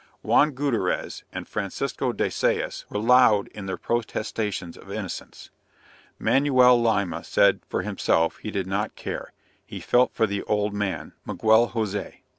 Juan 0.23 0.53
Gutterez 0.55 1.21
and 1.31 1.47
Francisco 1.47 2.11
de 2.11 2.27
Sayas 2.31 2.85
were 2.89 2.97
loud 2.97 3.49
in 3.49 3.67
their 3.67 3.77
protestations 3.77 4.75
of 4.75 4.91
innocence. 4.91 5.51
Manuel 6.17 6.81
Lima 6.81 7.23
said, 7.23 7.59
for 7.69 7.83
himself, 7.83 8.37
he 8.37 8.49
did 8.49 8.65
not 8.65 8.95
care; 8.95 9.31
he 9.63 9.79
felt 9.79 10.11
for 10.15 10.25
the 10.25 10.41
old 10.45 10.73
man 10.73 11.13
(Miguel 11.23 11.67
Jose). 11.67 12.23